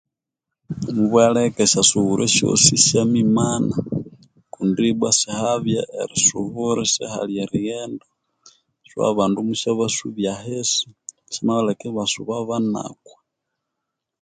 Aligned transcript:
Mubwaleke 0.95 1.61
esyasubu 1.65 2.13
esyosi 2.27 2.73
syamimana 2.85 3.75
kundi 4.53 4.85
bwa 4.97 5.11
sihabya 5.19 5.81
erisubura 6.01 6.81
sihali 6.93 7.33
erighenda 7.43 8.05
so 8.89 8.97
abandu 9.11 9.37
musyabasubya 9.47 10.29
ahisi 10.37 10.87
syamaleka 11.33 11.83
ibasuba 11.91 12.35
banakwa 12.49 13.13